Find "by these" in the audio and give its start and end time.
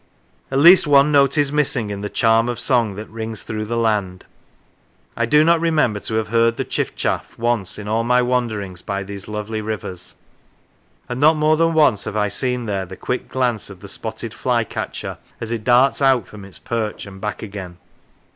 8.81-9.27